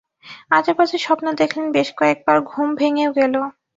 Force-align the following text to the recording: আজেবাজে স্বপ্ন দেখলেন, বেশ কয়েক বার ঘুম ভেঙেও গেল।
আজেবাজে 0.51 0.97
স্বপ্ন 0.97 1.25
দেখলেন, 1.33 1.65
বেশ 1.71 1.89
কয়েক 1.97 2.19
বার 2.27 2.37
ঘুম 2.41 2.67
ভেঙেও 2.75 3.11
গেল। 3.11 3.33